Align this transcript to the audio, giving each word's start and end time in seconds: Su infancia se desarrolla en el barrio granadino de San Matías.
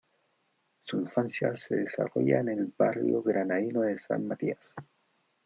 Su 0.81 0.97
infancia 0.99 1.55
se 1.55 1.75
desarrolla 1.75 2.39
en 2.39 2.49
el 2.49 2.73
barrio 2.75 3.21
granadino 3.21 3.81
de 3.81 3.99
San 3.99 4.25
Matías. 4.27 4.73